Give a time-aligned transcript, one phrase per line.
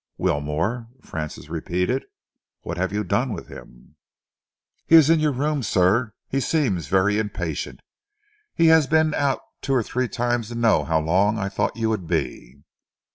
[0.17, 2.05] "Wilmore?" Francis repeated.
[2.61, 3.97] "What have you done with him?"
[4.87, 6.15] "He is in your room, sir.
[6.27, 7.81] He seems very impatient.
[8.55, 11.89] He has been out two or three times to know how long I thought you
[11.89, 12.63] would be."